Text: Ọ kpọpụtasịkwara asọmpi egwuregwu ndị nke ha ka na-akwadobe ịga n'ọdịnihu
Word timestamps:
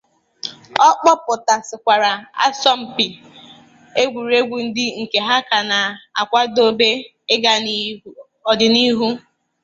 Ọ 0.87 0.89
kpọpụtasịkwara 0.99 2.11
asọmpi 2.45 3.05
egwuregwu 4.01 4.55
ndị 4.65 4.85
nke 5.01 5.19
ha 5.27 5.37
ka 5.49 5.57
na-akwadobe 5.69 6.89
ịga 7.33 7.53
n'ọdịnihu 7.65 9.07